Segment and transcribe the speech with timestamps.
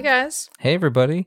[0.00, 0.50] guys.
[0.58, 1.26] Hey, everybody.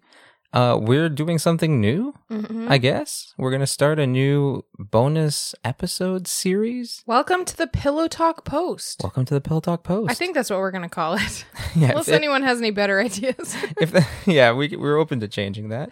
[0.52, 2.70] Uh, we're doing something new, Mhm.
[2.70, 3.34] I guess.
[3.40, 7.04] We're going to start a new bonus episode series.
[7.08, 9.02] Welcome to the Pillow Talk Post.
[9.04, 10.12] Welcome to the Pillow Talk Post.
[10.12, 11.46] I think that's what we're going to call it.
[11.76, 13.56] yeah, Unless if, anyone has any better ideas.
[13.82, 15.90] if the- yeah, we, we're open to changing that.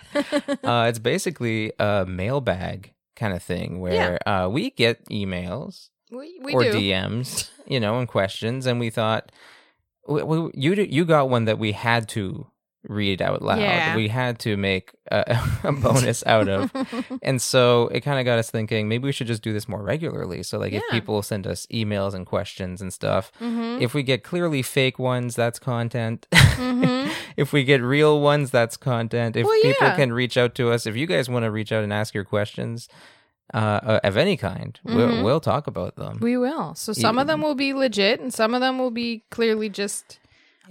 [0.64, 6.54] uh, it's basically a mailbag kind of thing where uh, we get emails we we
[6.54, 6.74] or do.
[6.74, 9.32] DMs, you know, and questions, and we thought
[10.08, 12.48] we, we, you you got one that we had to
[12.88, 13.60] read out loud.
[13.60, 13.96] Yeah.
[13.96, 16.72] We had to make a, a bonus out of,
[17.22, 19.84] and so it kind of got us thinking maybe we should just do this more
[19.84, 20.42] regularly.
[20.44, 23.82] So like if people send us emails and questions and stuff, Mhm.
[23.82, 26.28] if we get clearly fake ones, that's content.
[26.32, 27.12] Mhm.
[27.38, 29.36] if we get real ones, that's content.
[29.36, 29.96] If Well, people yeah.
[29.96, 32.26] can reach out to us, if you guys want to reach out and ask your
[32.26, 32.88] questions.
[33.54, 35.24] Uh, uh, of any kind, we'll, Mhm.
[35.26, 36.20] we'll talk about them.
[36.22, 36.74] We will.
[36.74, 40.21] So some of them will be legit, and some of them will be clearly just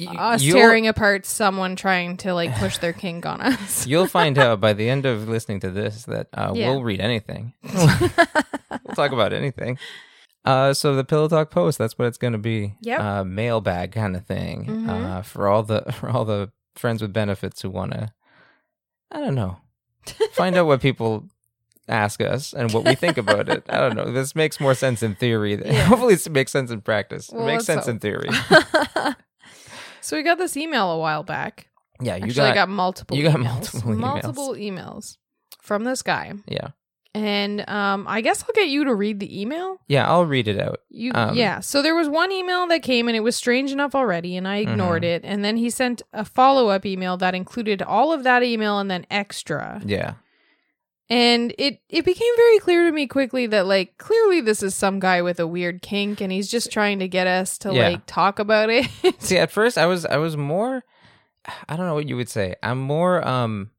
[0.09, 3.87] us tearing apart someone trying to like push their kink on us.
[3.89, 6.71] You'll find out by the end of listening to this that uh, Yeah.
[6.71, 7.53] we'll read anything.
[7.63, 9.79] we'll talk about anything.
[10.45, 12.75] Uh, so the Pillow Talk post, that's what it's going to be.
[12.81, 13.01] Yep.
[13.01, 14.89] Uh, mailbag kind of thing Mhm.
[14.89, 18.13] uh, for all the for all the friends with benefits who want to,
[19.11, 19.59] I don't know,
[20.33, 21.29] find out what people
[21.89, 23.65] ask us and what we think about it.
[23.69, 24.11] I don't know.
[24.13, 25.57] This makes more sense in theory.
[25.57, 25.83] Than, Yeah.
[25.83, 27.29] Hopefully, it makes sense in practice.
[27.31, 28.29] Well, it makes let's sense in theory.
[30.01, 31.69] So we got this email a while back.
[32.03, 33.17] Yeah, you Actually, I got, got multiple.
[33.17, 33.45] you got emails.
[33.45, 33.99] multiple emails.
[33.99, 35.17] multiple emails
[35.61, 36.69] from this guy, yeah,
[37.15, 39.79] and um, I guess I'll get you to read the email.
[39.89, 40.09] yeah.
[40.09, 40.79] I'll read it out.
[40.89, 41.61] You Um, yeah.
[41.61, 44.59] So there was one email that came and it was strange enough already, and I
[44.59, 45.07] ignored Mhm.
[45.17, 45.23] it.
[45.25, 48.91] And then he sent a follow up email that included all of that email and
[48.91, 49.83] then extra.
[49.85, 50.15] Yeah.
[51.11, 55.01] And it it became very clear to me quickly that like clearly this is some
[55.01, 57.89] guy with a weird kink, and he's just trying to get us to Yeah.
[57.89, 58.89] like talk about it.
[59.19, 60.85] See, at first I was I was more
[61.69, 62.55] I don't know what you would say.
[62.63, 63.71] I'm more um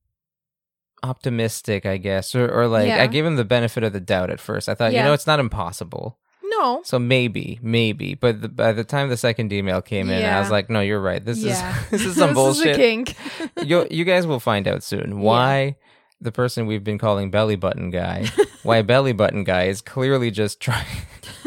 [1.04, 3.02] optimistic, I guess, or or like Yeah.
[3.02, 4.70] I gave him the benefit of the doubt at first.
[4.70, 5.00] I thought, Yeah.
[5.00, 6.18] you know, it's not impossible.
[6.44, 6.82] no.
[6.84, 8.14] So maybe, maybe.
[8.14, 11.00] But the, by the time the second email came in, I was like, no, you're
[11.00, 11.24] right.
[11.24, 11.58] This is
[11.92, 12.68] this is some this bullshit.
[12.72, 13.16] Is a kink.
[13.64, 15.78] you you guys will find out soon why
[16.22, 18.28] the person we've been calling belly button guy
[18.64, 20.86] why belly button guy is clearly just trying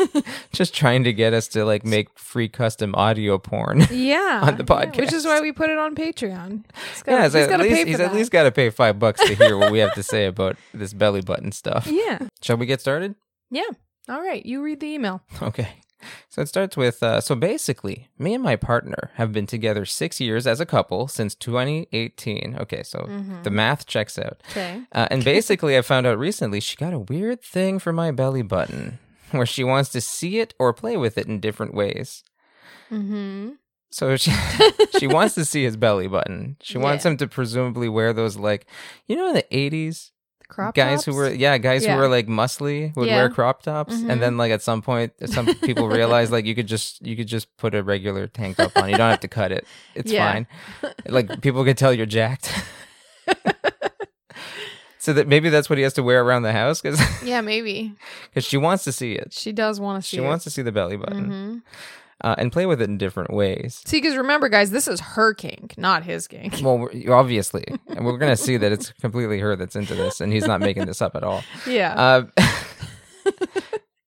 [0.52, 4.40] just trying to get us to like make free custom audio porn yeah.
[4.42, 6.64] On the yeah, which is why we put it on Patreon.
[7.04, 8.10] Gotta, yeah, he's at least, pay he's that.
[8.10, 10.56] at least got to pay five bucks to hear what we have to say about
[10.72, 11.86] this belly button stuff.
[11.86, 12.18] yeah.
[12.42, 13.14] Shall we get started?
[13.50, 13.62] Yeah.
[14.08, 14.44] All right.
[14.44, 15.22] You read the email.
[15.42, 15.68] Okay.
[16.28, 20.20] So it starts with uh, so basically, me and my partner have been together six
[20.20, 22.56] years as a couple since 2018.
[22.60, 23.42] Okay, so Mm-hmm.
[23.42, 24.42] the math checks out.
[24.50, 24.82] Okay.
[24.92, 28.42] Uh, and basically, I found out recently she got a weird thing for my belly
[28.42, 28.98] button
[29.31, 32.22] where she wants to see it or play with it in different ways.
[32.91, 33.50] Mm-hmm.
[33.91, 34.32] So she
[34.98, 36.56] she wants to see his belly button.
[36.60, 37.12] She wants Yeah.
[37.12, 38.66] him to presumably wear those like
[39.06, 40.10] you know in the 80s
[40.49, 41.94] Crop guys who were yeah guys Yeah.
[41.94, 43.16] who were like muscly would Yeah.
[43.16, 44.10] wear crop tops Mhm.
[44.10, 47.27] and then like at some point some people realized like you could just you could
[47.27, 50.33] just put a regular tank top on you don't have to cut it it's Yeah.
[50.33, 50.47] fine
[51.06, 52.53] like people could tell you're jacked
[54.99, 57.94] so that maybe that's what he has to wear around the house because Yeah, maybe
[58.31, 60.16] Because she wants to see it she does want to see.
[60.16, 61.59] she wants to see the belly button hmm
[62.22, 65.34] uh, and play with it in different ways See, because remember, guys, this is her
[65.34, 66.60] kink, not his kink.
[66.62, 70.47] well obviously and we're gonna see that it's completely her that's into this and he's
[70.47, 71.94] not making this up at all Yeah.
[71.94, 72.42] Uh,